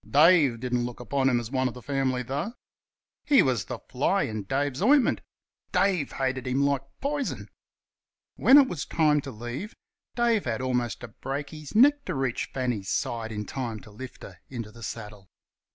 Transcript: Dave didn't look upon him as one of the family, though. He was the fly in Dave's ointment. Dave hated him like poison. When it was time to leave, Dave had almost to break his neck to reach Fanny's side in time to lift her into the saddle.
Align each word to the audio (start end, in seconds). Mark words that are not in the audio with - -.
Dave 0.09 0.59
didn't 0.59 0.83
look 0.85 0.99
upon 0.99 1.29
him 1.29 1.39
as 1.39 1.51
one 1.51 1.67
of 1.67 1.75
the 1.75 1.81
family, 1.83 2.23
though. 2.23 2.53
He 3.23 3.43
was 3.43 3.65
the 3.65 3.77
fly 3.77 4.23
in 4.23 4.45
Dave's 4.45 4.81
ointment. 4.81 5.21
Dave 5.71 6.13
hated 6.13 6.47
him 6.47 6.65
like 6.65 6.81
poison. 7.01 7.49
When 8.35 8.57
it 8.57 8.67
was 8.67 8.83
time 8.87 9.21
to 9.21 9.29
leave, 9.29 9.75
Dave 10.15 10.45
had 10.45 10.59
almost 10.59 11.01
to 11.01 11.07
break 11.09 11.51
his 11.51 11.75
neck 11.75 12.03
to 12.05 12.15
reach 12.15 12.49
Fanny's 12.51 12.89
side 12.89 13.31
in 13.31 13.45
time 13.45 13.79
to 13.81 13.91
lift 13.91 14.23
her 14.23 14.39
into 14.49 14.71
the 14.71 14.81
saddle. 14.81 15.29